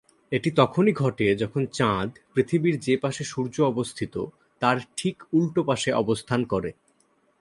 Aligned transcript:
এটি 0.31 0.49
তখনই 0.51 0.93
ঘটে 0.93 1.27
যখন 1.35 1.61
চাঁদ, 1.73 2.09
পৃথিবীর 2.33 2.75
যে 2.79 2.95
পাশে 2.97 3.23
সূর্য 3.23 3.55
অবস্থিত 3.63 4.15
তার 4.61 4.77
ঠিক 4.97 5.15
উল্টো 5.33 5.61
পাশে 5.63 5.89
অবস্থান 5.93 6.39
করে। 6.43 6.69